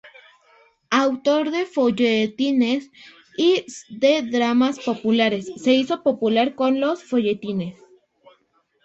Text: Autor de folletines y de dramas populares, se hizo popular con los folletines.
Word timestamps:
Autor 0.89 1.51
de 1.51 1.67
folletines 1.67 2.89
y 3.37 3.63
de 3.89 4.23
dramas 4.23 4.79
populares, 4.79 5.51
se 5.57 5.73
hizo 5.75 6.01
popular 6.01 6.55
con 6.55 6.79
los 6.79 7.03
folletines. 7.03 7.75